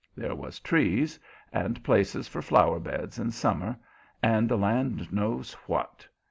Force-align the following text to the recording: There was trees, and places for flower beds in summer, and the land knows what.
There 0.17 0.33
was 0.33 0.59
trees, 0.59 1.19
and 1.53 1.83
places 1.83 2.27
for 2.27 2.41
flower 2.41 2.79
beds 2.79 3.19
in 3.19 3.29
summer, 3.29 3.77
and 4.23 4.49
the 4.49 4.57
land 4.57 5.13
knows 5.13 5.53
what. 5.67 6.07